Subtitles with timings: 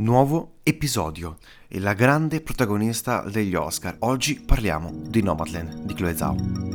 [0.00, 3.96] Nuovo episodio e la grande protagonista degli Oscar.
[4.00, 6.67] Oggi parliamo di Nomadland di Chloe Zhao.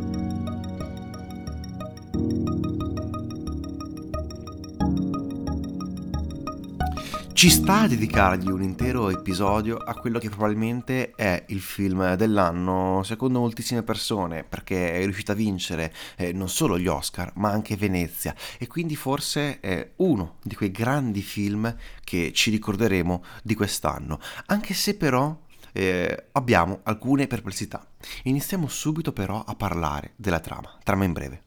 [7.43, 13.01] Ci sta a dedicargli un intero episodio a quello che probabilmente è il film dell'anno
[13.03, 17.75] secondo moltissime persone, perché è riuscito a vincere eh, non solo gli Oscar, ma anche
[17.75, 21.75] Venezia e quindi forse è uno di quei grandi film
[22.05, 25.37] che ci ricorderemo di quest'anno, anche se però
[25.73, 27.85] eh, abbiamo alcune perplessità.
[28.23, 31.41] Iniziamo subito però a parlare della trama, trama in breve.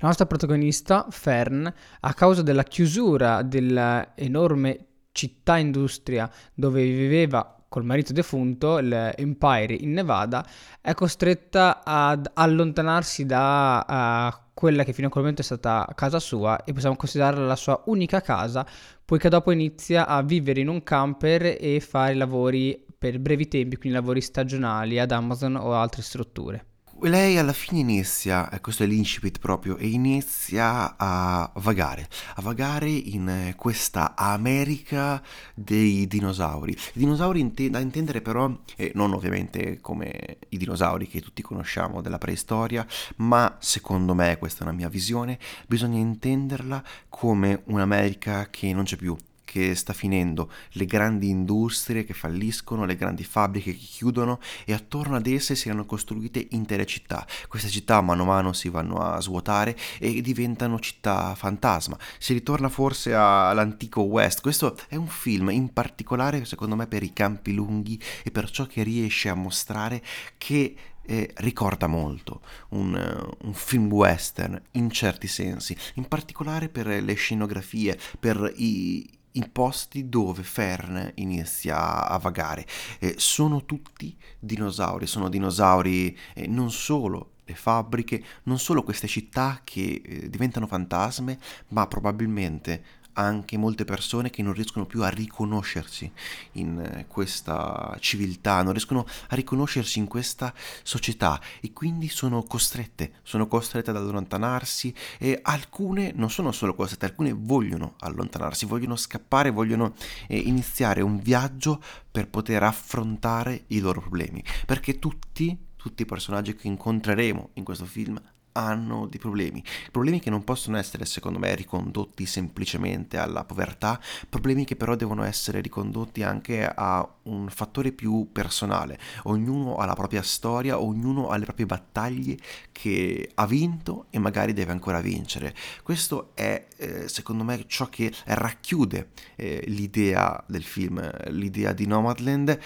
[0.00, 4.87] La nostra protagonista, Fern, a causa della chiusura dell'enorme
[5.18, 10.46] città-industria dove viveva col marito defunto, l'Empire in Nevada,
[10.80, 16.20] è costretta ad allontanarsi da uh, quella che fino a quel momento è stata casa
[16.20, 18.64] sua e possiamo considerarla la sua unica casa,
[19.04, 23.98] poiché dopo inizia a vivere in un camper e fare lavori per brevi tempi, quindi
[23.98, 26.64] lavori stagionali ad Amazon o altre strutture
[27.02, 32.88] lei alla fine inizia, eh, questo è l'incipit proprio, e inizia a vagare, a vagare
[32.88, 35.22] in questa America
[35.54, 36.72] dei dinosauri.
[36.72, 42.00] I dinosauri int- da intendere però, eh, non ovviamente come i dinosauri che tutti conosciamo
[42.00, 48.72] della preistoria, ma secondo me, questa è una mia visione, bisogna intenderla come un'America che
[48.72, 49.16] non c'è più,
[49.50, 55.16] che sta finendo, le grandi industrie che falliscono, le grandi fabbriche che chiudono e attorno
[55.16, 57.26] ad esse si erano costruite intere città.
[57.48, 61.96] Queste città mano a mano si vanno a svuotare e diventano città fantasma.
[62.18, 64.42] Si ritorna forse all'antico West.
[64.42, 68.66] Questo è un film in particolare secondo me per i campi lunghi e per ciò
[68.66, 70.02] che riesce a mostrare
[70.36, 70.76] che
[71.08, 77.14] eh, ricorda molto un, uh, un, film western in certi sensi, in particolare per le
[77.14, 82.66] scenografie, per i, i posti dove Fern inizia a vagare.
[82.98, 89.62] Eh, sono tutti dinosauri, sono dinosauri eh, non solo le fabbriche, non solo queste città
[89.64, 91.38] che eh, diventano fantasme,
[91.68, 92.84] ma probabilmente
[93.18, 96.10] anche molte persone che non riescono più a riconoscersi
[96.52, 103.14] in eh, questa civiltà, non riescono a riconoscersi in questa società e quindi sono costrette,
[103.22, 109.50] sono costrette ad allontanarsi e alcune non sono solo costrette, alcune vogliono allontanarsi, vogliono scappare,
[109.50, 109.94] vogliono
[110.28, 116.56] eh, iniziare un viaggio per poter affrontare i loro problemi, perché tutti tutti i personaggi
[116.56, 118.20] che incontreremo in questo film
[118.58, 124.64] hanno dei problemi, problemi che non possono essere secondo me ricondotti semplicemente alla povertà, problemi
[124.64, 130.22] che però devono essere ricondotti anche a un fattore più personale, ognuno ha la propria
[130.22, 132.36] storia, ognuno ha le proprie battaglie
[132.72, 135.54] che ha vinto e magari deve ancora vincere.
[135.82, 142.58] Questo è eh, secondo me ciò che racchiude eh, l'idea del film, l'idea di Nomadland,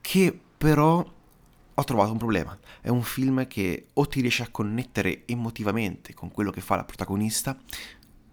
[0.00, 1.04] che però
[1.78, 2.58] ho trovato un problema.
[2.80, 6.84] È un film che o ti riesce a connettere emotivamente con quello che fa la
[6.84, 7.56] protagonista,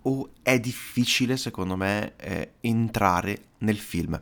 [0.07, 4.21] o è difficile, secondo me, eh, entrare nel film.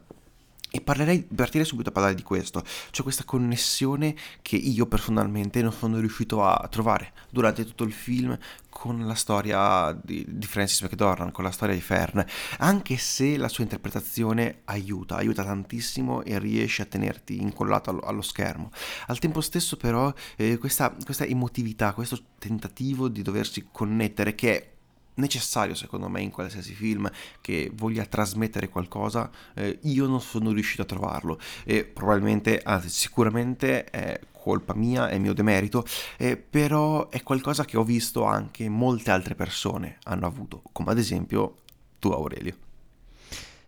[0.75, 5.71] E parlerei, partire subito a parlare di questo, cioè questa connessione che io personalmente non
[5.71, 8.35] sono riuscito a trovare durante tutto il film
[8.69, 12.25] con la storia di, di, Francis McDormand, con la storia di Fern,
[12.57, 18.23] anche se la sua interpretazione aiuta, aiuta tantissimo e riesce a tenerti incollato allo, allo
[18.23, 18.71] schermo.
[19.05, 24.71] Al tempo stesso però eh, questa, questa emotività, questo tentativo di doversi connettere che è
[25.15, 27.09] necessario secondo me in qualsiasi film
[27.41, 31.39] che voglia trasmettere qualcosa eh, io non sono riuscito a trovarlo.
[31.63, 35.85] E probabilmente anzi sicuramente è colpa mia è mio demerito
[36.17, 40.97] eh, però è qualcosa che ho visto anche molte altre persone hanno avuto come ad
[40.97, 41.55] esempio
[41.97, 42.55] tu Aurelio.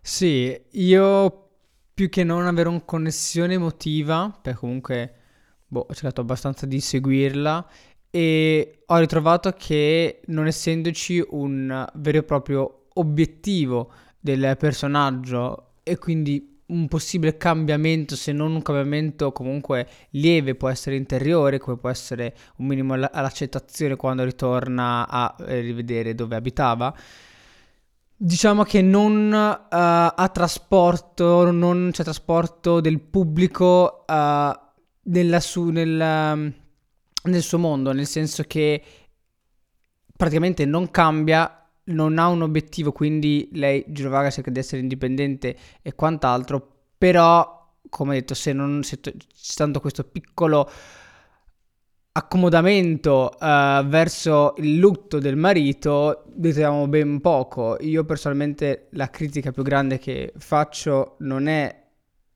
[0.02, 1.48] Sì io
[1.94, 5.14] più che non avere una connessione emotiva perché comunque
[5.66, 7.66] boh, ho cercato abbastanza di seguirla
[8.16, 16.62] e ho ritrovato che non essendoci un vero e proprio obiettivo del personaggio e quindi
[16.68, 22.34] un possibile cambiamento, se non un cambiamento comunque lieve, può essere interiore, come può essere
[22.56, 26.96] un minimo all'accettazione quando ritorna a eh, rivedere dove abitava.
[28.16, 34.58] Diciamo che non uh, ha trasporto, non c'è trasporto del pubblico uh,
[35.02, 36.64] nella su, nel,
[37.24, 38.82] nel suo mondo, nel senso che
[40.16, 45.94] praticamente non cambia, non ha un obiettivo, quindi lei Girovaga cerca di essere indipendente e
[45.94, 47.54] quant'altro, però
[47.88, 49.14] come detto se non se t-
[49.54, 50.68] tanto questo piccolo
[52.12, 57.76] accomodamento uh, verso il lutto del marito ritroviamo ben poco.
[57.80, 61.85] Io personalmente la critica più grande che faccio non è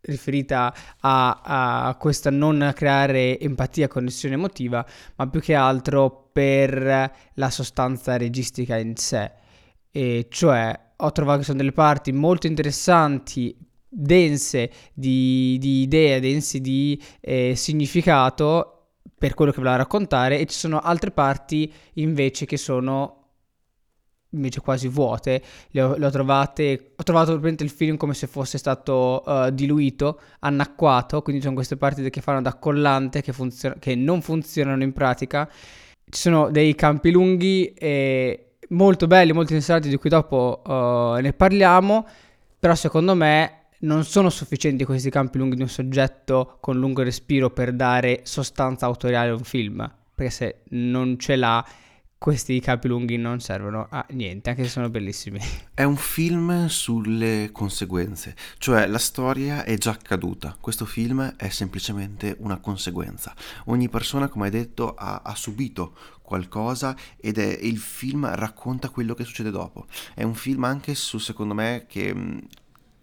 [0.02, 4.84] riferita a, a questa non creare empatia, connessione emotiva,
[5.16, 9.32] ma più che altro per la sostanza registica in sé.
[9.90, 13.56] E cioè ho trovato che sono delle parti molto interessanti,
[13.88, 18.76] dense di, di idee, dense di eh, significato
[19.18, 23.19] per quello che voleva raccontare e ci sono altre parti invece che sono
[24.30, 28.26] invece quasi vuote le ho, le ho trovate ho trovato probabilmente il film come se
[28.26, 33.76] fosse stato uh, diluito annacquato quindi sono queste parti che fanno da collante che, funzion-
[33.78, 35.48] che non funzionano in pratica.
[36.08, 41.32] Ci sono dei campi lunghi e molto belli molto interessanti di cui dopo uh, ne
[41.32, 42.06] parliamo
[42.58, 47.50] però secondo me non sono sufficienti questi campi lunghi di un soggetto con lungo respiro
[47.50, 51.64] per dare sostanza autoriale a un film, perché se non ce l'ha
[52.22, 55.40] questi capi lunghi non servono a niente, anche se sono bellissimi.
[55.72, 62.36] È un film sulle conseguenze, cioè la storia è già accaduta, questo film è semplicemente
[62.40, 63.34] una conseguenza.
[63.66, 69.14] Ogni persona, come hai detto, ha, ha subito qualcosa ed è il film racconta quello
[69.14, 69.86] che succede dopo.
[70.14, 72.14] È un film anche su, secondo me, che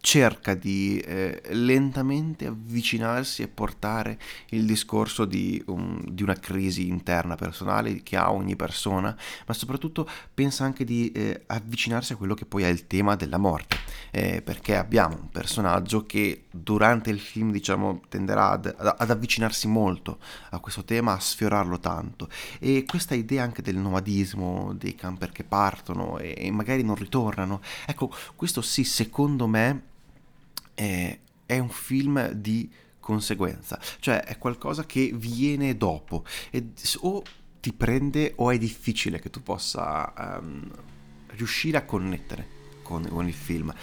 [0.07, 4.18] cerca di eh, lentamente avvicinarsi e portare
[4.51, 9.13] il discorso di, um, di, una crisi interna personale che ha ogni persona,
[9.45, 13.38] ma soprattutto pensa anche di eh, avvicinarsi a quello che poi è il tema della
[13.38, 13.75] morte,
[14.12, 20.19] eh, perché abbiamo un personaggio che durante il film diciamo tenderà ad, ad, avvicinarsi molto
[20.51, 22.30] a questo tema, a sfiorarlo tanto.
[22.59, 27.59] E questa idea anche del nomadismo, dei camper che partono e, e magari non ritornano,
[27.86, 29.95] ecco questo sì secondo me
[30.78, 37.24] è, è un film di conseguenza, cioè è qualcosa che viene dopo e o
[37.60, 40.70] ti prende o è difficile che tu possa um,
[41.28, 42.48] riuscire a connettere
[42.84, 43.74] con, con il film.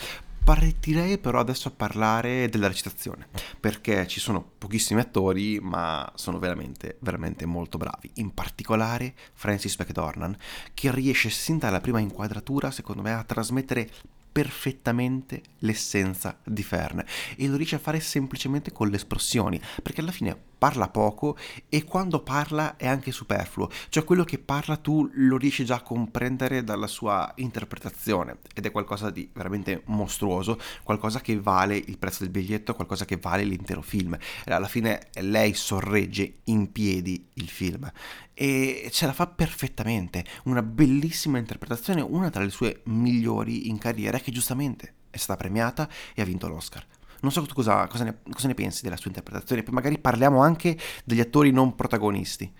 [0.44, 6.98] Partirei però adesso a parlare della recitazione, perché ci sono pochissimi attori, ma sono veramente,
[7.00, 8.10] veramente molto bravi.
[8.16, 10.36] In particolare Francis McDormand,
[10.74, 13.90] che riesce sin dalla prima inquadratura, secondo me, a trasmettere
[14.34, 17.04] perfettamente l'essenza di Fern
[17.36, 21.36] e lo riesce a fare semplicemente con le espressioni, perché alla fine parla poco
[21.68, 25.82] e quando parla è anche superfluo, cioè quello che parla tu lo riesci già a
[25.82, 32.24] comprendere dalla sua interpretazione ed è qualcosa di veramente mostruoso, qualcosa che vale il prezzo
[32.24, 34.16] del biglietto, qualcosa che vale l'intero film.
[34.46, 37.88] Alla fine lei sorregge in piedi il film
[38.34, 44.18] e ce la fa perfettamente, una bellissima interpretazione, una tra le sue migliori in carriera
[44.18, 46.84] che giustamente è stata premiata e ha vinto l'Oscar.
[47.20, 50.76] Non so cosa, cosa, ne, cosa ne pensi della sua interpretazione, poi magari parliamo anche
[51.04, 52.52] degli attori non protagonisti.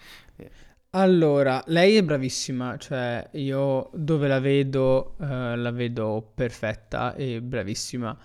[0.91, 8.17] Allora, lei è bravissima, cioè io dove la vedo, eh, la vedo perfetta e bravissima.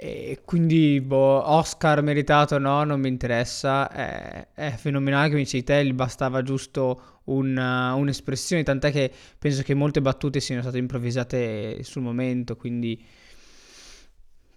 [0.00, 3.90] E quindi, boh, Oscar meritato o no, non mi interessa.
[3.90, 9.74] È, è fenomenale, come dicevi te, gli bastava giusto una, un'espressione, tant'è che penso che
[9.74, 13.04] molte battute siano state improvvisate sul momento, quindi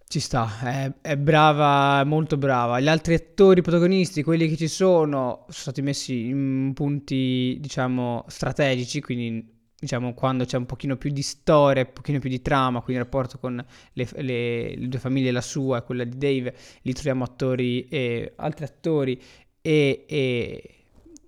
[0.07, 2.79] ci sta, è, è brava, molto brava.
[2.79, 9.01] Gli altri attori protagonisti, quelli che ci sono, sono stati messi in punti, diciamo, strategici,
[9.01, 13.01] quindi diciamo, quando c'è un pochino più di storia, un pochino più di trama, quindi
[13.01, 16.93] il rapporto con le, le, le due famiglie, la sua e quella di Dave, lì
[16.93, 19.19] troviamo attori e altri attori
[19.59, 20.75] e, e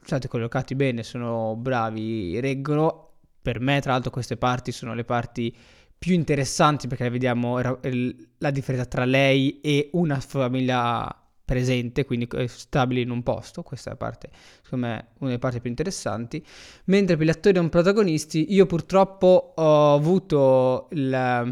[0.04, 3.10] state collocati bene, sono bravi, reggono.
[3.42, 5.54] Per me, tra l'altro, queste parti sono le parti
[5.98, 13.10] più interessanti perché vediamo la differenza tra lei e una famiglia presente, quindi stabile in
[13.10, 14.30] un posto, questa è la parte,
[14.64, 16.44] secondo me, una delle parti più interessanti,
[16.86, 21.46] mentre per gli attori non protagonisti io purtroppo ho avuto la,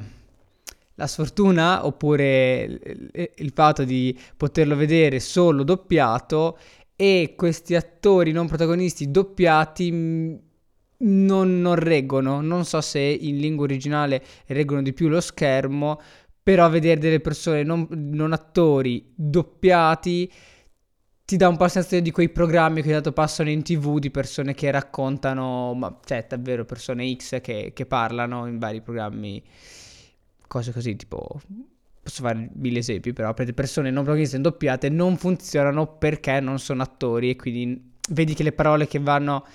[0.95, 6.57] la sfortuna oppure il, il fatto di poterlo vedere solo doppiato
[6.95, 10.49] e questi attori non protagonisti doppiati
[11.03, 15.99] non, non reggono, non so se in lingua originale reggono di più lo schermo,
[16.43, 20.31] però vedere delle persone non, non attori doppiati
[21.31, 24.11] ti dà un po' la sensazione di quei programmi che dato passano in tv di
[24.11, 29.41] persone che raccontano, ma cioè davvero persone X che, che parlano in vari programmi,
[30.45, 31.39] cose così tipo
[32.03, 36.81] posso fare mille esempi, però per persone non protagoniste doppiate non funzionano perché non sono
[36.81, 39.45] attori e quindi vedi che le parole che vanno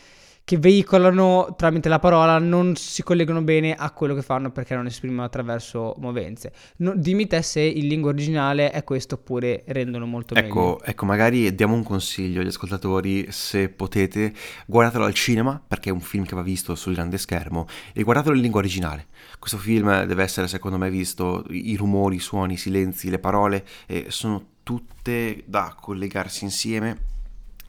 [0.46, 4.86] che veicolano tramite la parola non si collegano bene a quello che fanno perché non
[4.86, 6.52] esprimono attraverso movenze.
[6.76, 10.84] No, dimmi te se in lingua originale è questo oppure rendono molto ecco, meglio.
[10.84, 14.32] Ecco, magari diamo un consiglio agli ascoltatori, se potete,
[14.66, 18.36] guardatelo al cinema perché è un film che va visto sul grande schermo e guardatelo
[18.36, 19.06] in lingua originale.
[19.40, 23.66] Questo film deve essere secondo me visto, i rumori, i suoni, i silenzi, le parole
[23.86, 27.14] eh, sono tutte da collegarsi insieme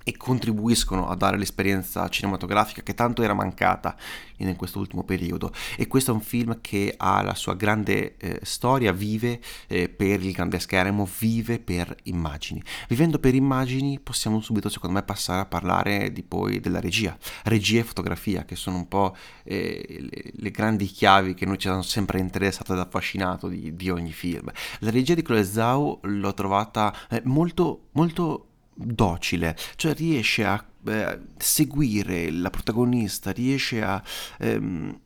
[0.08, 3.94] e contribuiscono a dare l'esperienza cinematografica che tanto era mancata
[4.38, 5.52] in questo ultimo periodo.
[5.76, 10.24] E questo è un film che ha la sua grande eh, storia, vive eh, per
[10.24, 12.64] il grande schermo, vive per immagini.
[12.88, 17.18] Vivendo per immagini possiamo subito, secondo me, passare a parlare di poi della regia.
[17.44, 21.68] Regia e fotografia, che sono un po' eh, le, le, grandi chiavi che noi ci
[21.68, 24.50] hanno sempre interessato ed affascinato di, di ogni film.
[24.80, 28.46] La regia di Chloe Zhao l'ho trovata eh, molto, molto
[28.78, 34.02] docile, cioè riesce a eh, seguire la protagonista, riesce a
[34.40, 35.00] ehm,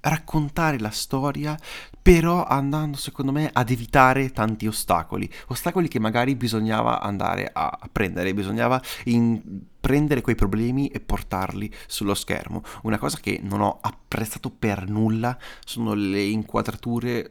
[0.00, 1.58] raccontare la storia,
[2.00, 8.34] però andando secondo me ad evitare tanti ostacoli, ostacoli che magari bisognava andare a, prendere,
[8.34, 9.40] bisognava in,
[9.80, 12.62] prendere quei problemi e portarli sullo schermo.
[12.82, 17.30] Una cosa che non ho apprezzato per nulla sono le inquadrature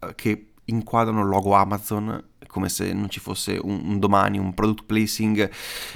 [0.00, 2.22] eh, che inquadrano il logo Amazon
[2.56, 5.50] come se non ci fosse un, un domani, un product placing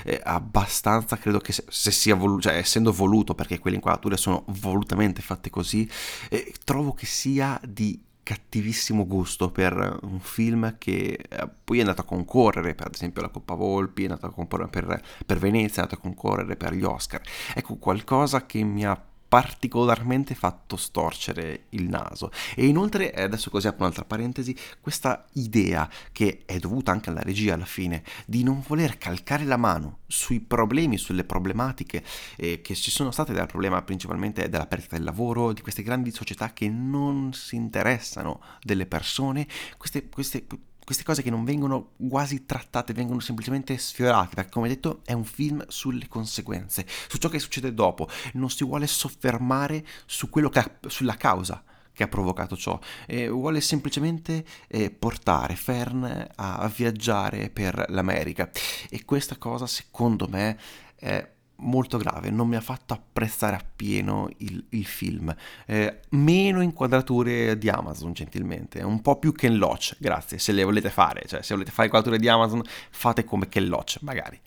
[0.04, 4.44] eh, abbastanza, credo che se, se sia voluto, cioè essendo voluto, perché quelle inquadrature sono
[4.48, 5.88] volutamente fatte così,
[6.28, 12.02] eh, trovo che sia di cattivissimo gusto per un film che eh, poi è andato
[12.02, 15.82] a concorrere per ad esempio la Coppa Volpi, è andato a concorrere per, per Venezia,
[15.82, 17.22] è andato a concorrere per gli Oscar.
[17.54, 22.32] Ecco, qualcosa che mi ha particolarmente fatto storcere il naso.
[22.56, 27.54] E inoltre, adesso così apro un'altra parentesi, questa idea che è dovuta anche alla regia
[27.54, 32.02] alla fine, di non voler calcare la mano sui problemi, sulle problematiche
[32.34, 36.10] eh, che ci sono state dal problema principalmente della perdita del lavoro, di queste grandi
[36.10, 39.46] società che non si interessano delle persone,
[39.78, 40.44] queste, queste
[40.90, 45.22] queste cose che non vengono quasi trattate, vengono semplicemente sfiorate, perché come detto è un
[45.22, 51.16] film sulle conseguenze, su ciò che succede dopo, non si vuole soffermare su ha, sulla
[51.16, 56.02] causa che ha provocato ciò, e vuole semplicemente eh, portare Fern
[56.34, 58.50] a, a viaggiare per l'America.
[58.88, 60.58] E questa cosa secondo me
[60.96, 61.24] è
[61.60, 65.34] molto grave, non mi ha fatto apprezzare appieno il, il film.
[65.66, 70.90] Eh, meno inquadrature di Amazon, gentilmente, un po' più Ken Loach, grazie, se le volete
[70.90, 74.38] fare, cioè se volete fare inquadrature di Amazon, fate come Ken Loach, magari.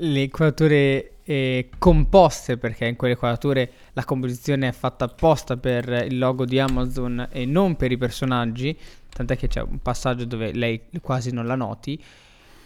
[0.00, 6.18] Le inquadrature eh, composte, perché in quelle inquadrature la composizione è fatta apposta per il
[6.18, 8.76] logo di Amazon e non per i personaggi,
[9.08, 12.00] tant'è che c'è un passaggio dove lei quasi non la noti,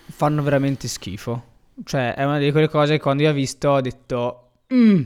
[0.04, 1.50] fanno veramente schifo
[1.84, 5.02] cioè, è una di quelle cose che quando io ho visto ho detto, mm,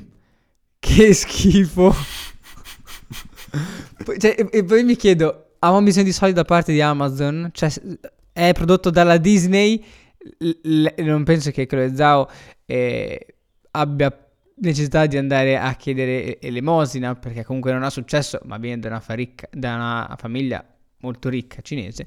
[0.79, 1.95] che schifo.
[4.05, 7.51] poi, cioè, e, e, poi mi chiedo, avevamo bisogno di soldi da parte di Amazon?
[7.53, 7.73] Cioè,
[8.33, 9.83] è prodotto dalla Disney?
[10.39, 12.29] L- non penso che Chloe Zhao
[12.67, 13.27] eh,
[13.71, 14.27] abbia
[14.59, 19.01] necessità di andare a chiedere elemosina, perché comunque non ha successo, ma viene da una,
[19.01, 20.65] fa ricca, da una famiglia
[21.01, 22.07] molto ricca cinese.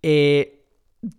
[0.00, 0.64] E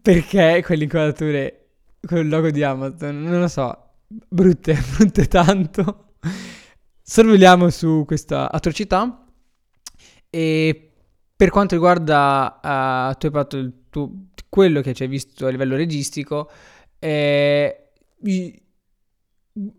[0.02, 1.67] perché quelle inquadrature
[2.06, 6.14] con il logo di Amazon, non lo so, brutte, brutte tanto.
[7.02, 9.26] Sorvoliamo su questa atrocità
[10.30, 10.92] e
[11.36, 12.60] per quanto riguarda
[13.12, 14.12] uh, tu hai fatto il tuo,
[14.50, 16.50] quello che ci hai visto a livello registico,
[17.00, 17.92] eh,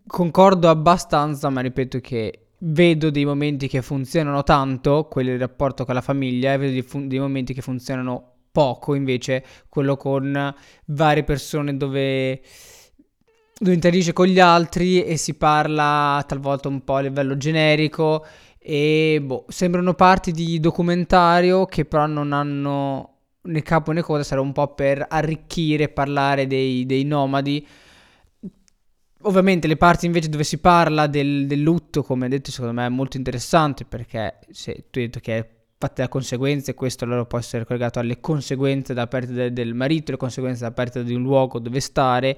[0.06, 5.94] concordo abbastanza, ma ripeto che vedo dei momenti che funzionano tanto, quelli del rapporto con
[5.94, 10.54] la famiglia, e vedo dei, fun- dei momenti che funzionano poco invece quello con
[10.86, 12.40] varie persone dove,
[13.58, 18.24] dove interagisce con gli altri e si parla talvolta un po' a livello generico
[18.58, 24.40] e boh, sembrano parti di documentario che però non hanno né capo né coda, sarà
[24.40, 27.66] un po' per arricchire e parlare dei, dei nomadi.
[29.22, 32.90] Ovviamente le parti invece dove si parla del, del, lutto, come detto, secondo me è
[32.90, 37.38] molto interessante perché se tu hai detto che è fatte da conseguenze, questo allora può
[37.38, 41.23] essere collegato alle conseguenze da parte de- del marito, le conseguenze da parte di un
[41.23, 42.37] luogo dove stare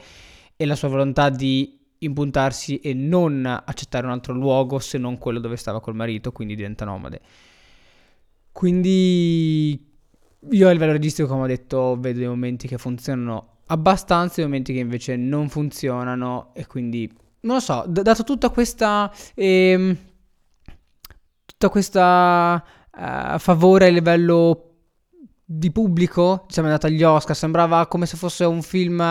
[0.57, 5.39] e la sua volontà di impuntarsi e non accettare un altro luogo se non quello
[5.39, 7.21] dove stava col marito, quindi diventa nomade.
[8.53, 9.89] Quindi
[10.51, 14.75] io a livello registico, come ho detto, vedo dei momenti che funzionano abbastanza, dei momenti
[14.75, 17.11] che invece non funzionano e quindi
[17.43, 19.97] non lo so, d- dato tutta questa ehm,
[21.47, 24.65] tutta questa a favore a livello
[25.45, 29.03] di pubblico, siamo andati agli Oscar, sembrava come se fosse un film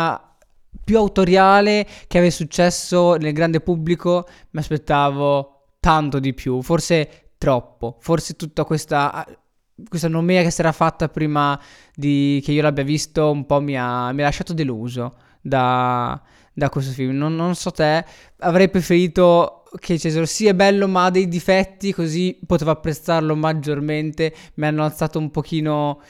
[0.83, 7.97] più autoriale che aveva successo nel grande pubblico, mi aspettavo tanto di più, forse troppo,
[7.99, 9.25] forse tutta questa
[9.87, 11.59] questa nomea che si era fatta prima
[11.93, 16.21] di che io l'abbia visto un po' mi ha, mi ha lasciato deluso da,
[16.53, 17.15] da questo film.
[17.15, 18.03] Non, non, so te,
[18.39, 24.33] avrei preferito che Cesaro sia bello ma ha dei difetti, così potevo apprezzarlo maggiormente.
[24.55, 26.01] Mi hanno alzato un pochino...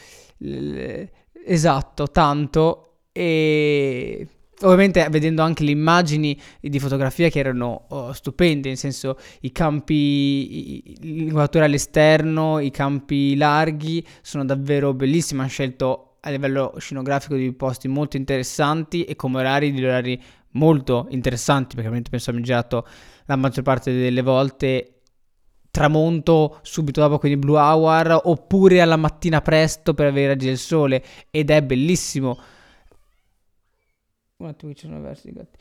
[1.45, 2.85] Esatto, tanto.
[3.11, 4.27] E
[4.61, 10.97] Ovviamente vedendo anche le immagini di fotografia che erano oh, stupende, nel senso i campi,
[10.99, 17.87] l'inquadratura all'esterno, i campi larghi sono davvero bellissimi, hanno scelto a livello scenografico dei posti
[17.87, 22.85] molto interessanti e come orari di orari molto interessanti, perché ovviamente penso abbiamo girato
[23.29, 25.01] la maggior parte delle volte
[25.71, 30.57] tramonto subito dopo, quindi blue hour, oppure alla mattina presto per avere i raggi del
[30.57, 32.39] sole ed è bellissimo
[34.37, 35.57] un attimo ci sono versi i gatti.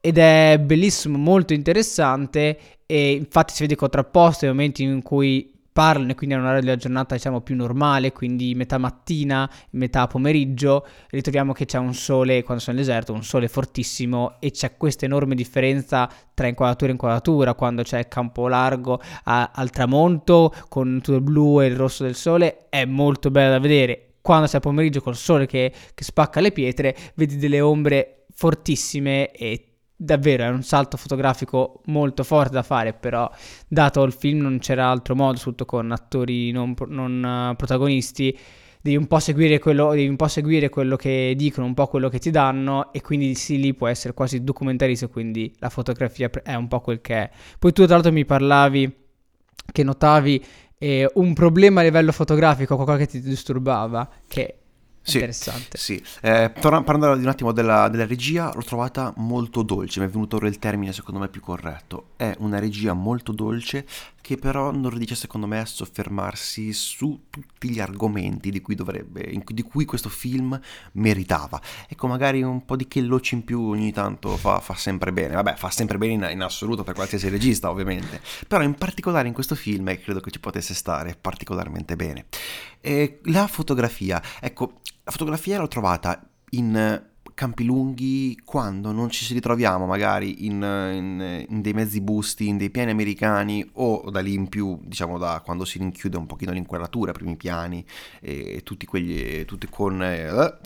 [0.00, 6.10] Ed è bellissimo, molto interessante e infatti si vede contrapposto nei momenti in cui parlano
[6.10, 11.52] e quindi è un'ora della giornata diciamo più normale, quindi metà mattina, metà pomeriggio, ritroviamo
[11.52, 15.34] che c'è un sole, quando sono nel deserto, un sole fortissimo e c'è questa enorme
[15.34, 21.22] differenza tra inquadratura e inquadratura, quando c'è campo largo a, al tramonto con tutto il
[21.22, 24.08] blu e il rosso del sole, è molto bello da vedere.
[24.20, 29.71] Quando a pomeriggio col sole che, che spacca le pietre, vedi delle ombre fortissime e
[30.04, 33.30] davvero è un salto fotografico molto forte da fare, però
[33.68, 38.36] dato il film non c'era altro modo, soprattutto con attori non, non uh, protagonisti,
[38.80, 42.30] devi un, quello, devi un po' seguire quello, che dicono, un po' quello che ti
[42.30, 46.80] danno e quindi sì, lì può essere quasi documentarista, quindi la fotografia è un po'
[46.80, 47.30] quel che è.
[47.58, 48.96] Poi tu tra l'altro mi parlavi
[49.70, 50.44] che notavi
[50.78, 54.61] eh, un problema a livello fotografico, qualcosa che ti disturbava, che
[55.02, 55.78] sì, interessante.
[55.78, 60.06] Sì, eh, torna, parlando di un attimo della, della, regia, l'ho trovata molto dolce, mi
[60.06, 62.10] è venuto ora il termine secondo me più corretto.
[62.16, 63.84] È una regia molto dolce
[64.22, 69.42] che però non riesce secondo me a soffermarsi su tutti gli argomenti di cui, dovrebbe,
[69.44, 70.58] di cui questo film
[70.92, 71.60] meritava.
[71.88, 75.56] Ecco, magari un po' di kelloci in più ogni tanto fa, fa sempre bene, vabbè,
[75.56, 79.56] fa sempre bene in, in, assoluto per qualsiasi regista ovviamente, però in particolare in questo
[79.56, 82.26] film eh, credo che ci potesse stare particolarmente bene.
[82.80, 89.32] E la fotografia, ecco, la fotografia l'ho trovata in campi lunghi quando non ci si
[89.32, 94.34] ritroviamo magari in, in, in, dei mezzi busti, in dei piani americani o da lì
[94.34, 97.84] in più, diciamo da quando si rinchiude un pochino l'inquadratura, primi piani
[98.20, 100.58] e tutti quegli, tutti con eh,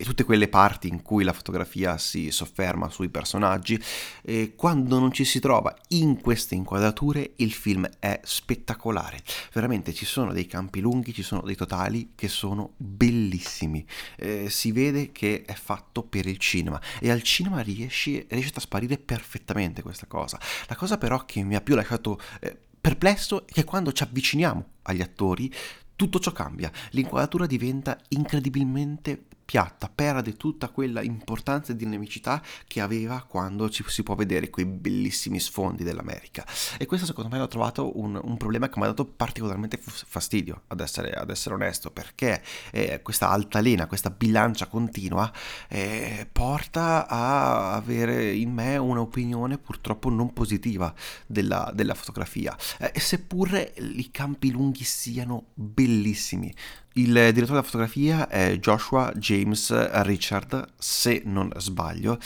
[0.00, 3.78] e tutte quelle parti in cui la fotografia si sofferma sui personaggi,
[4.22, 9.22] e quando non ci si trova in queste inquadrature il film è spettacolare.
[9.52, 13.84] Veramente ci sono dei campi lunghi, ci sono dei totali che sono bellissimi.
[14.16, 18.52] Eh, si vede che è fatto per il cinema e al cinema riesce, riesce a
[18.52, 20.40] trasparire perfettamente questa cosa.
[20.66, 22.18] La cosa però che mi ha più lasciato...
[22.40, 25.52] Eh, perplesso è che quando ci avviciniamo agli attori
[25.94, 33.24] tutto ciò cambia, l'inquadratura diventa incredibilmente piatta, perde tutta quella importanza e dinamicità che aveva
[33.26, 36.46] quando ci si può vedere quei bellissimi sfondi dell'America.
[36.78, 40.62] E questo secondo me l'ho trovato un, un problema che mi ha dato particolarmente fastidio,
[40.68, 45.32] ad essere, ad essere onesto, perché eh, questa altalena, questa bilancia continua
[45.66, 50.94] eh, porta a avere in me un'opinione purtroppo non positiva
[51.26, 52.56] della, della fotografia.
[52.78, 56.54] Eh, seppur i campi lunghi siano bellissimi,
[56.94, 59.72] il direttore della fotografia è Joshua James
[60.02, 62.18] Richard, se non sbaglio,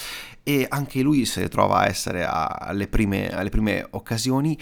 [0.42, 4.59] e anche lui si trova a essere alle prime, alle prime occasioni.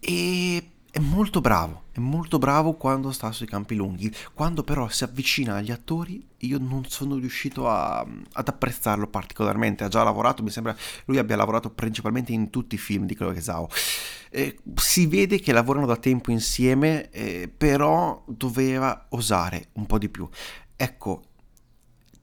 [0.00, 5.04] E è molto bravo, è molto bravo quando sta sui campi lunghi, quando però si
[5.04, 10.48] avvicina agli attori io non sono riuscito a, ad apprezzarlo particolarmente, ha già lavorato, mi
[10.48, 13.68] sembra lui abbia lavorato principalmente in tutti i film di Chloe Zhao.
[14.30, 20.08] Eh, si vede che lavorano da tempo insieme, eh, però doveva osare un po' di
[20.08, 20.26] più.
[20.76, 21.24] Ecco,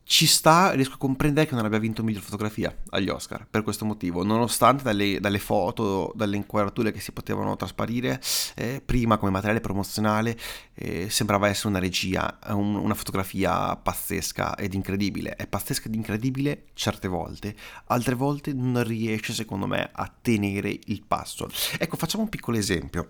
[0.05, 3.85] ci sta, riesco a comprendere che non abbia vinto miglior fotografia agli Oscar per questo
[3.85, 8.21] motivo, nonostante dalle, dalle foto, dalle inquadrature che si potevano trasparire
[8.55, 10.37] eh, prima come materiale promozionale,
[10.73, 15.35] eh, sembrava essere una regia, un, una fotografia pazzesca ed incredibile.
[15.35, 21.03] È pazzesca ed incredibile certe volte, altre volte non riesce secondo me a tenere il
[21.07, 21.49] passo.
[21.77, 23.09] Ecco, facciamo un piccolo esempio.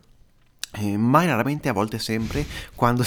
[0.76, 3.04] Eh, mai raramente, a volte sempre, quando...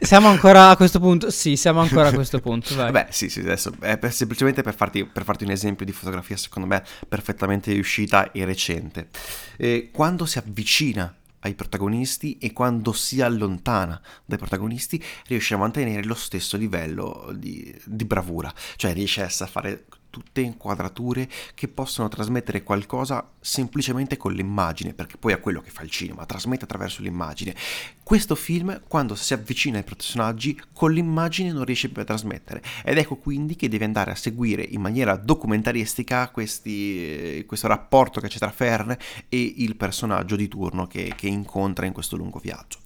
[0.00, 1.30] siamo ancora a questo punto?
[1.30, 2.74] Sì, siamo ancora a questo punto.
[2.76, 2.92] Vai.
[2.92, 6.36] Beh, sì, sì, adesso è per, semplicemente per farti, per farti, un esempio di fotografia,
[6.36, 9.08] secondo me, perfettamente riuscita e recente.
[9.56, 16.04] Eh, quando si avvicina ai protagonisti e quando si allontana dai protagonisti riesce a mantenere
[16.04, 22.62] lo stesso livello di, di bravura, cioè riesce a fare tutte inquadrature che possono trasmettere
[22.62, 27.56] qualcosa semplicemente con l'immagine, perché poi è quello che fa il cinema, trasmette attraverso l'immagine.
[28.02, 32.62] Questo film, quando si avvicina ai personaggi, con l'immagine non riesce più a trasmettere.
[32.84, 38.28] Ed ecco quindi che deve andare a seguire in maniera documentaristica questi, questo rapporto che
[38.28, 38.94] c'è tra Fern
[39.28, 42.78] e il personaggio di turno che, che incontra in questo lungo viaggio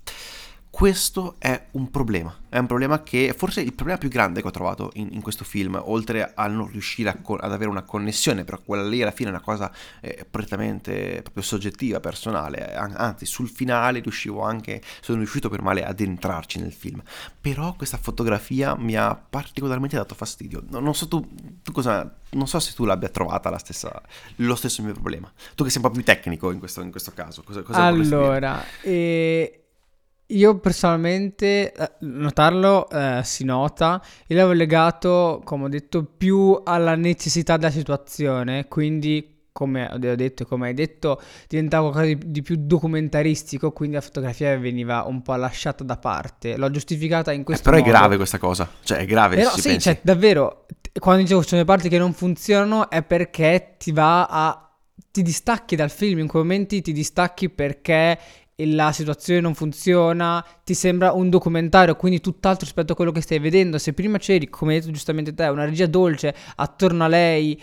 [0.77, 4.51] questo è un problema, è un problema che forse il problema più grande che ho
[4.51, 8.61] trovato in, in questo film, oltre a non riuscire co- ad avere una connessione, però
[8.63, 14.01] quella lì alla fine è una cosa eh, prettamente proprio soggettiva, personale, anzi sul finale
[14.01, 17.03] riuscivo anche, sono riuscito per male ad entrarci nel film,
[17.41, 21.27] però questa fotografia mi ha particolarmente dato fastidio, non, non so tu,
[21.63, 23.99] tu, cosa, non so se tu l'abbia trovata stessa,
[24.37, 27.13] lo stesso mio problema, tu che sei un po' più tecnico in questo, in questo
[27.15, 29.63] caso, cosa, cosa Allora, eh
[30.29, 36.97] io personalmente, eh, notarlo eh, si nota, io l'avevo legato, come ho detto, più alla
[36.97, 42.43] necessità della situazione, quindi come ho detto e come hai detto, diventava qualcosa di, di,
[42.43, 46.59] più documentaristico, quindi la fotografia veniva un po' lasciata da parte.
[46.59, 47.89] L'ho giustificata in questo eh, però modo.
[47.89, 49.37] è grave questa cosa, cioè è grave.
[49.37, 50.67] Però sì, cioè, davvero,
[50.99, 54.71] quando dicevo ci sono le parti che non funzionano è perché ti va a...
[55.11, 58.19] ti distacchi dal film, in quei momenti ti distacchi perché
[58.65, 63.39] la situazione non funziona, ti sembra un documentario, quindi tutt'altro rispetto a quello che stai
[63.39, 63.77] vedendo.
[63.77, 67.61] Se prima c'eri, come hai detto giustamente te, una regia dolce attorno a lei,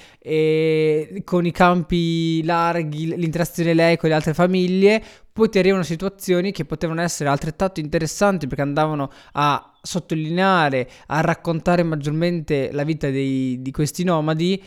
[1.23, 5.03] con i campi larghi, l'interazione lei con le altre famiglie,
[5.33, 11.81] poi ti arrivano situazioni che potevano essere altrettanto interessanti perché andavano a sottolineare, a raccontare
[11.81, 14.61] maggiormente la vita dei, di questi nomadi,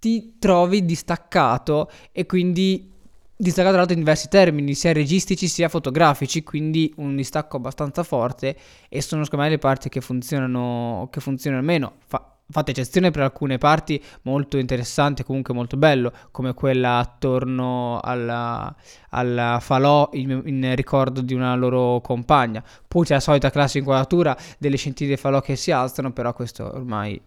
[0.00, 2.96] ti trovi distaccato e quindi
[3.40, 8.56] distaccato tra l'altro in diversi termini, sia registici sia fotografici, quindi un distacco abbastanza forte
[8.88, 11.94] e sono secondo me le parti che funzionano, che funzionano meno.
[12.06, 18.74] Fa, fate eccezione per alcune parti molto interessanti, comunque molto bello, come quella attorno alla,
[19.10, 22.62] alla falò in, in, ricordo di una loro compagna.
[22.88, 27.20] Poi c'è la solita classica inquadratura delle scintille falò che si alzano, però questo ormai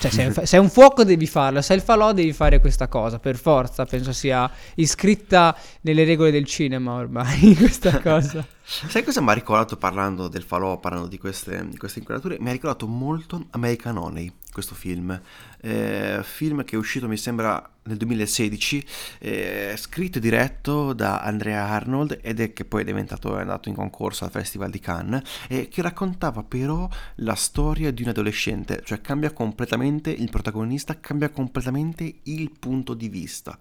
[0.00, 2.88] cioè, se, se, è un fuoco devi farlo, se è il falò devi fare questa
[2.88, 8.46] cosa, per forza, penso sia iscritta nelle regole del cinema ormai questa cosa.
[8.62, 12.38] Sai cosa mi ha ricordato parlando del falò, parlando di queste, di queste inquadrature?
[12.40, 15.20] Mi ha ricordato molto American Honey, questo film.
[15.60, 18.86] Eh, film che è uscito, mi sembra, nel 2016,
[19.18, 23.68] eh, scritto e diretto da Andrea Arnold ed è che poi è diventato, è andato
[23.68, 28.82] in concorso al Festival di Cannes, e che raccontava però la storia di un adolescente,
[28.84, 33.58] cioè cambia completamente il protagonista, cambia completamente il punto di vista.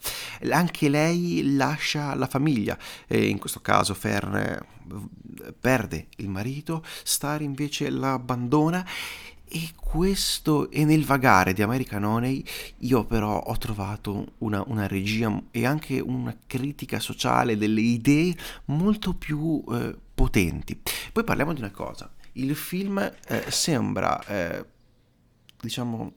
[0.50, 4.78] Anche lei lascia la famiglia, e in questo caso Fern
[5.60, 8.86] perde il marito, Star invece l'abbandona
[9.50, 12.44] e questo, e nel vagare di American Honey,
[12.80, 18.36] io però ho trovato una, una, regia e anche una critica sociale delle idee
[18.66, 20.80] molto più eh, potenti.
[21.12, 24.66] Poi parliamo di una cosa, il film eh, sembra, eh,
[25.60, 26.14] diciamo,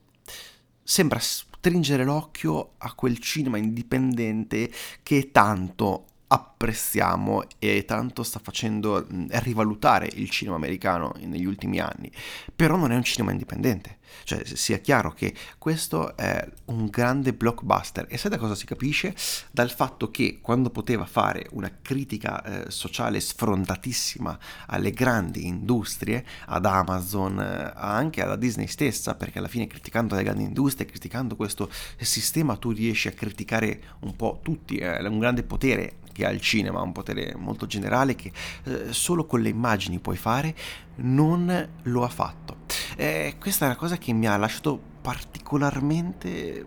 [0.83, 10.09] sembra stringere l'occhio a quel cinema indipendente che tanto apprezziamo e tanto sta facendo rivalutare
[10.13, 12.11] il cinema americano negli ultimi anni,
[12.55, 18.07] però non è un cinema indipendente, cioè sia chiaro che questo è un grande blockbuster.
[18.09, 19.15] E sai da cosa si capisce?
[19.51, 26.65] Dal fatto che quando poteva fare una critica eh, sociale sfrontatissima alle grandi industrie, ad
[26.65, 31.69] Amazon, eh, anche alla Disney stessa, perché alla fine criticando le grandi industrie, criticando questo
[31.99, 36.29] sistema tu riesci a criticare un po' tutti, è eh, un grande potere che ha
[36.29, 38.31] il cinema, un potere molto generale che
[38.63, 40.55] eh, solo con le immagini puoi fare,
[40.97, 42.59] non lo ha fatto.
[42.95, 46.65] Eh, questa è una cosa che mi ha lasciato particolarmente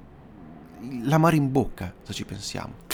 [1.03, 2.85] l'amaro in bocca, se ci pensiamo.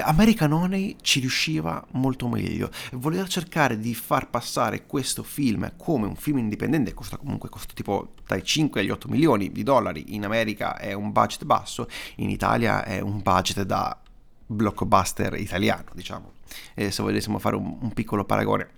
[0.00, 2.70] American Honey ci riusciva molto meglio.
[2.92, 8.12] Voler cercare di far passare questo film come un film indipendente, costa comunque costa tipo
[8.26, 12.84] dai 5 agli 8 milioni di dollari, in America è un budget basso, in Italia
[12.84, 13.98] è un budget da
[14.48, 16.32] blockbuster italiano, diciamo,
[16.74, 18.68] eh, se volessimo fare un, un piccolo paragone.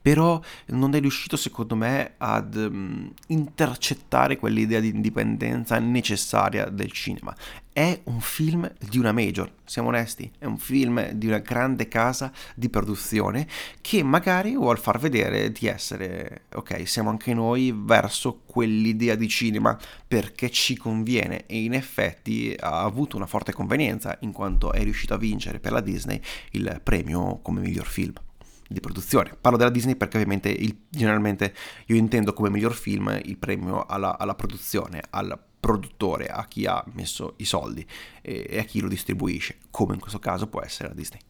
[0.00, 7.34] Però non è riuscito secondo me ad um, intercettare quell'idea di indipendenza necessaria del cinema.
[7.72, 12.30] È un film di una major, siamo onesti, è un film di una grande casa
[12.54, 13.48] di produzione
[13.80, 19.76] che magari vuol far vedere di essere, ok, siamo anche noi verso quell'idea di cinema
[20.06, 25.14] perché ci conviene e in effetti ha avuto una forte convenienza in quanto è riuscito
[25.14, 26.20] a vincere per la Disney
[26.52, 28.14] il premio come miglior film
[28.68, 29.36] di produzione.
[29.40, 31.54] Parlo della Disney perché ovviamente il, generalmente
[31.86, 36.84] io intendo come miglior film il premio alla, alla produzione, al produttore, a chi ha
[36.92, 37.86] messo i soldi
[38.20, 41.20] e, e a chi lo distribuisce, come in questo caso può essere la Disney.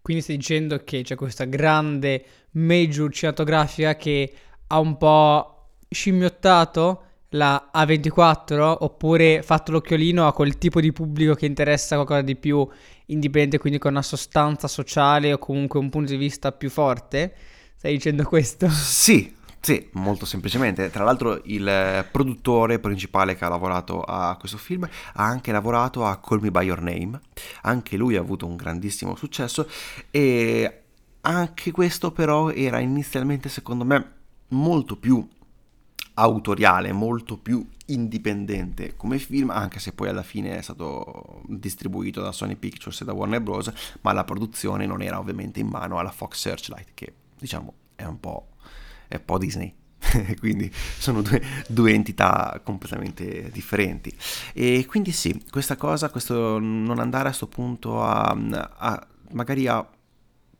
[0.00, 4.32] Quindi stai dicendo che c'è questa grande major cinematografica che
[4.66, 7.02] ha un po' scimmiottato
[7.32, 12.66] la A24 oppure fatto l'occhiolino a quel tipo di pubblico che interessa qualcosa di più
[13.08, 17.34] indipendente, quindi con una sostanza sociale o comunque un punto di vista più forte?
[17.76, 18.68] Stai dicendo questo?
[18.70, 20.90] Sì, sì, molto semplicemente.
[20.90, 26.18] Tra l'altro il produttore principale che ha lavorato a questo film ha anche lavorato a
[26.18, 27.20] Call Me By Your Name.
[27.62, 29.68] Anche lui ha avuto un grandissimo successo
[30.10, 30.82] e
[31.22, 34.12] anche questo però era inizialmente secondo me
[34.48, 35.26] molto più
[36.18, 42.32] autoriale, molto più indipendente come film, anche se poi alla fine è stato distribuito da
[42.32, 46.10] Sony Pictures e da Warner Bros., ma la produzione non era ovviamente in mano alla
[46.10, 48.48] Fox Searchlight, che diciamo è un po',
[49.06, 49.74] è un po Disney.
[50.38, 54.16] quindi sono due, due, entità completamente differenti
[54.52, 59.84] e quindi sì, questa cosa, questo non andare a questo punto a, a magari a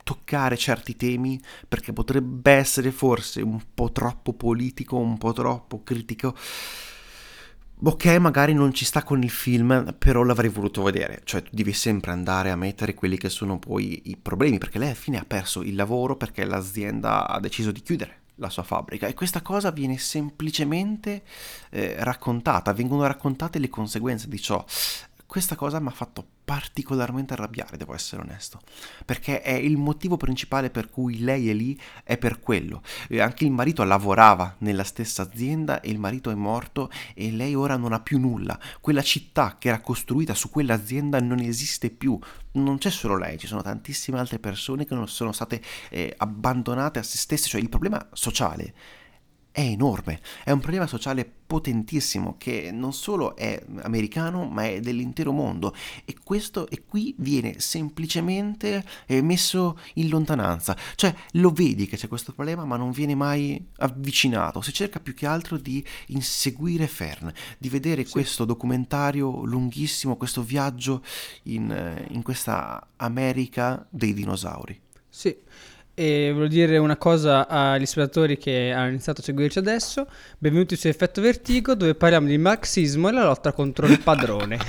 [0.09, 6.35] toccare certi temi perché potrebbe essere forse un po' troppo politico, un po' troppo critico.
[7.85, 11.21] Ok, magari non ci sta con il film, però l'avrei voluto vedere.
[11.25, 14.89] Cioè, tu devi sempre andare a mettere quelli che sono poi i problemi, perché lei
[14.89, 19.09] alla fine ha perso il lavoro perché l'azienda ha deciso di chiudere la sua fabbrica
[19.09, 21.23] e questa cosa viene semplicemente
[21.71, 24.65] eh, raccontata, vengono raccontate le conseguenze di ciò
[25.29, 28.61] questa cosa mi ha fatto particolarmente arrabbiare, devo essere onesto,
[29.05, 32.81] perché è il motivo principale per cui lei è lì, è per quello.
[33.19, 37.77] Anche il marito lavorava nella stessa azienda e il marito è morto e lei ora
[37.77, 38.59] non ha più nulla.
[38.81, 42.19] Quella città che era costruita su quell'azienda non esiste più.
[42.53, 45.61] Non c'è solo lei, ci sono tantissime altre persone che non sono state
[45.91, 48.73] eh, abbandonate a se stesse, cioè il problema sociale
[49.59, 55.33] è enorme, è un problema sociale potentissimo che non solo è americano ma è dell'intero
[55.33, 61.97] mondo e questo e qui viene semplicemente eh, messo in lontananza, cioè lo vedi che
[61.97, 66.87] c'è questo problema ma non viene mai avvicinato, si cerca più che altro di inseguire
[66.87, 68.13] Fern, di vedere sì.
[68.13, 71.03] questo documentario lunghissimo, questo viaggio
[71.45, 74.81] in, eh, in questa America dei dinosauri.
[75.09, 75.37] Sì,
[75.99, 80.07] e voglio dire una cosa agli spettatori che hanno iniziato a seguirci adesso.
[80.39, 84.59] Benvenuti su Effetto Vertigo, dove parliamo di marxismo e la lotta contro il padrone.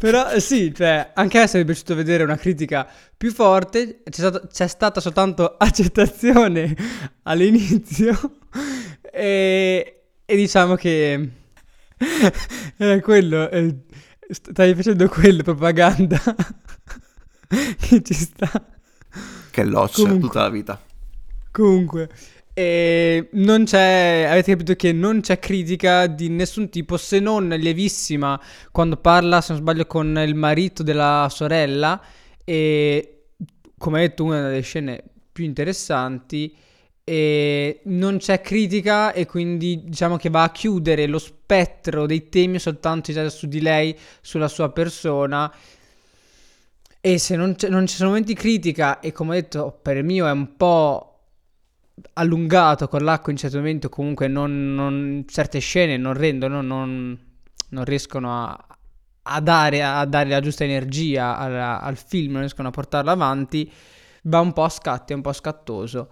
[0.00, 4.02] Però sì, cioè, anche a me sarebbe piaciuto vedere una critica più forte.
[4.02, 6.74] C'è, stato, c'è stata soltanto accettazione
[7.22, 8.38] all'inizio.
[9.18, 11.30] E, e diciamo che
[12.76, 13.48] era quello.
[13.48, 13.74] Eh,
[14.28, 16.20] stai facendo quello, propaganda.
[17.46, 18.50] Che ci sta.
[19.50, 20.28] Che loccia Comunque.
[20.28, 20.80] tutta la vita.
[21.50, 22.08] Comunque,
[22.58, 28.40] eh, non c'è, avete capito che non c'è critica di nessun tipo se non lievissima
[28.70, 32.00] quando parla, se non sbaglio, con il marito della sorella
[32.44, 33.24] e
[33.78, 36.54] come hai detto una delle scene più interessanti
[37.04, 42.58] e non c'è critica e quindi diciamo che va a chiudere lo spettro dei temi
[42.58, 45.52] soltanto su di lei, sulla sua persona
[47.06, 50.04] e se non, non, ci sono momenti di critica, e come ho detto, per il
[50.04, 51.20] mio è un po'
[52.14, 57.16] allungato con l'acqua in certi momenti, comunque non, non, certe scene non rendono, non,
[57.68, 58.66] non riescono a,
[59.22, 63.70] a, dare, a, dare, la giusta energia al, al, film, non riescono a portarlo avanti,
[64.22, 66.08] va un po' a scatti, è un po' scattoso.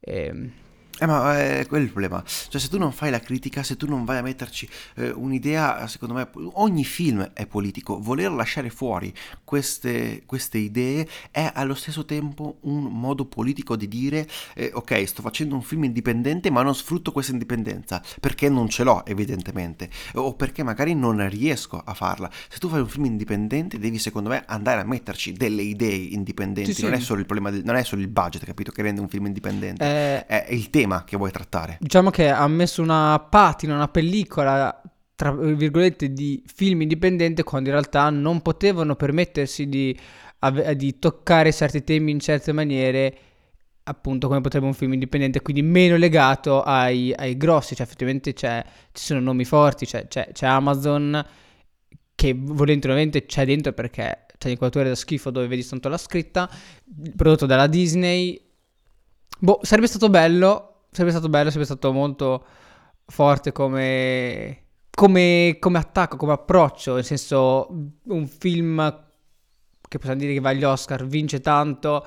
[0.00, 0.50] Ehm,
[0.98, 2.22] eh, ma è eh, quello il problema.
[2.24, 5.86] Cioè, se tu non fai la critica, se tu non vai a metterci eh, un'idea,
[5.88, 8.00] secondo me, ogni film è politico.
[8.00, 9.12] Voler lasciare fuori
[9.44, 15.22] queste, queste idee è allo stesso tempo un modo politico di dire: eh, Ok, sto
[15.22, 20.34] facendo un film indipendente, ma non sfrutto questa indipendenza perché non ce l'ho, evidentemente, o
[20.34, 22.30] perché magari non riesco a farla.
[22.48, 26.72] Se tu fai un film indipendente, devi, secondo me, andare a metterci delle idee indipendenti.
[26.72, 26.98] Sì, non sì.
[26.98, 28.72] è solo il problema, del, non è solo il budget, capito?
[28.72, 30.26] Che rende un film indipendente, eh...
[30.26, 31.78] è il tema tema che vuoi trattare.
[31.80, 34.80] Diciamo che ha messo una patina, una pellicola
[35.14, 39.98] tra virgolette di film indipendente quando in realtà non potevano permettersi di
[40.76, 43.18] di toccare certi temi in certe maniere
[43.84, 48.62] appunto come potrebbe un film indipendente, quindi meno legato ai, ai grossi, cioè effettivamente ci
[48.92, 51.24] sono nomi forti, c'è, c'è, c'è Amazon
[52.14, 56.50] che volente c'è dentro perché c'è l'inquadratura da schifo dove vedi tanto la scritta,
[57.14, 58.40] prodotto dalla Disney.
[59.38, 62.44] Boh, sarebbe stato bello, sarebbe stato bello, sarebbe stato molto
[63.04, 67.68] forte come, come, come attacco, come approccio, nel senso
[68.04, 69.04] un film
[69.88, 72.04] che possiamo dire che va agli Oscar, vince tanto,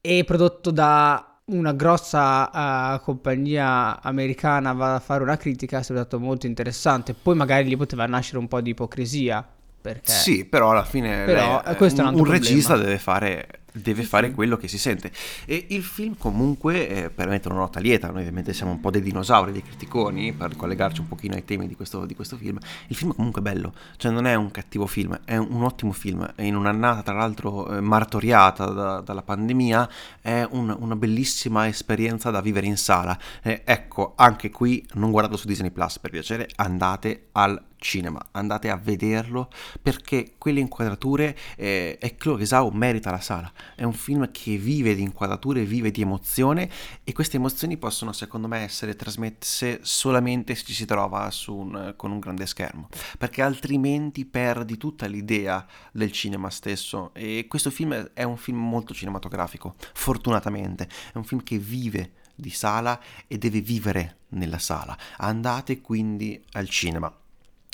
[0.00, 6.18] è prodotto da una grossa uh, compagnia americana va a fare una critica, è stato
[6.18, 7.14] molto interessante.
[7.14, 9.46] Poi magari lì poteva nascere un po' di ipocrisia.
[9.80, 10.10] Perché...
[10.10, 14.68] Sì, però alla fine però, lei, un, un regista deve fare deve fare quello che
[14.68, 15.10] si sente.
[15.44, 18.90] E il film comunque, eh, per mettere una nota lieta, noi ovviamente siamo un po'
[18.90, 22.58] dei dinosauri, dei criticoni, per collegarci un pochino ai temi di questo, di questo film,
[22.88, 26.24] il film è comunque bello, cioè non è un cattivo film, è un, ottimo film,
[26.34, 29.88] è in un'annata tra l'altro eh, martoriata da, dalla pandemia,
[30.20, 33.18] è un, una bellissima esperienza da vivere in sala.
[33.42, 38.70] Eh, ecco, anche qui non guardate su Disney Plus per piacere, andate al cinema, andate
[38.70, 44.30] a vederlo perché quelle inquadrature eh, e Chloe Zhao merita la sala, è un film
[44.30, 46.70] che vive di inquadrature, vive di emozione
[47.04, 52.10] e queste emozioni possono secondo me essere trasmesse solamente se ci si trova un, con
[52.10, 58.22] un grande schermo, perché altrimenti perdi tutta l'idea del cinema stesso e questo film è
[58.22, 64.18] un film molto cinematografico, fortunatamente, è un film che vive di sala e deve vivere
[64.30, 64.96] nella sala.
[65.16, 67.12] Andate quindi al cinema.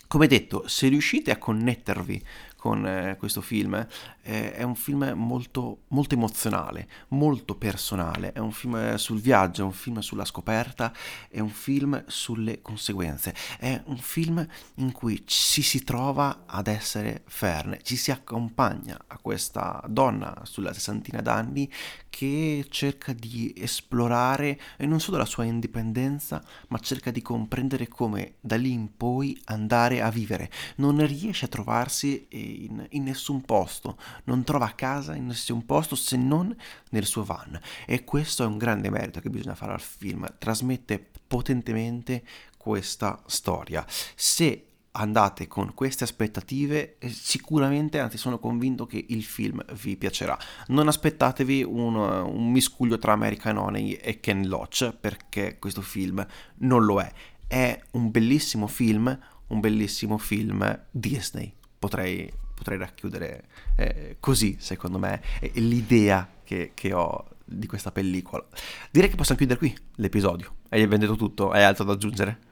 [0.06, 2.22] Come detto, se riuscite a connettervi
[2.62, 3.74] con eh, questo film.
[4.22, 9.64] Eh, è un film molto, molto emozionale, molto personale, è un film sul viaggio, è
[9.64, 10.92] un film sulla scoperta,
[11.28, 14.46] è un film sulle conseguenze, è un film
[14.76, 20.72] in cui ci si trova ad essere ferne, ci si accompagna a questa donna sulla
[20.72, 21.68] sessantina d'anni
[22.08, 28.34] che cerca di esplorare e non solo la sua indipendenza, ma cerca di comprendere come
[28.40, 30.50] da lì in poi andare a vivere.
[30.76, 36.16] Non riesce a trovarsi in, in, nessun posto, non trova casa in nessun posto se
[36.16, 36.54] non
[36.90, 37.58] nel suo van.
[37.86, 42.22] E questo è un grande merito che bisogna fare al film, trasmette potentemente
[42.56, 43.84] questa storia.
[44.14, 50.38] Se andate con queste aspettative, eh, sicuramente, anzi sono convinto che il film vi piacerà.
[50.68, 56.24] Non aspettatevi un, un miscuglio tra American Honey e Ken Loach, perché questo film
[56.56, 57.10] non lo è.
[57.46, 61.52] È un bellissimo film, un bellissimo film Disney.
[61.78, 62.30] Potrei
[62.62, 63.44] potrei racchiudere
[63.76, 65.20] eh, così, secondo me,
[65.54, 68.44] l'idea che, che, ho di questa pellicola.
[68.90, 70.54] Direi che possiamo chiudere qui l'episodio.
[70.68, 71.50] Hai venduto tutto?
[71.50, 72.50] Hai altro da aggiungere?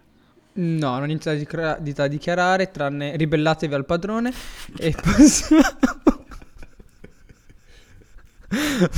[0.54, 4.32] No, non niente da, dichiara- da dichiarare, tranne ribellatevi al padrone
[4.76, 5.62] e possiamo...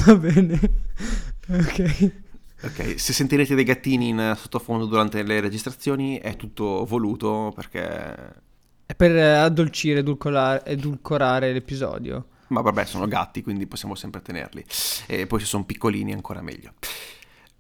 [0.07, 0.61] Va bene.
[1.49, 2.13] Ok.
[2.63, 8.41] Ok, se sentirete dei gattini in sottofondo durante le registrazioni è tutto voluto perché
[8.97, 12.27] per addolcire, edulcorare, edulcorare l'episodio.
[12.49, 14.65] Ma vabbè, sono gatti, quindi possiamo sempre tenerli.
[15.07, 16.75] E poi se sono piccolini ancora meglio.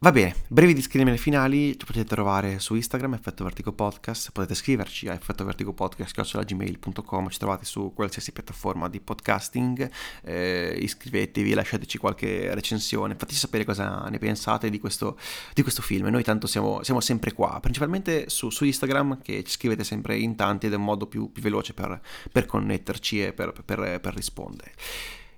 [0.03, 5.07] Va bene, brevi disclaimer finali ci potete trovare su Instagram, Effetto Vertigo Podcast, potete scriverci
[5.07, 9.89] a effettovertigopodcast.gmail.com, ci trovate su qualsiasi piattaforma di podcasting,
[10.25, 15.17] eh, iscrivetevi, lasciateci qualche recensione, fateci sapere cosa ne pensate di questo,
[15.55, 19.53] di questo film, noi tanto siamo, siamo, sempre qua, principalmente su, su, Instagram che ci
[19.53, 22.01] scrivete sempre in tanti ed è un modo più, più veloce per,
[22.33, 24.73] per, connetterci e per, per, per rispondere.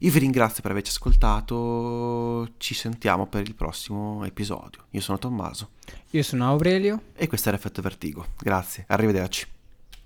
[0.05, 4.85] Io vi ringrazio per averci ascoltato, ci sentiamo per il prossimo episodio.
[4.91, 5.71] Io sono Tommaso.
[6.11, 7.05] Io sono Aurelio.
[7.15, 8.27] E questo era Effetto Vertigo.
[8.39, 9.54] Grazie, arrivederci.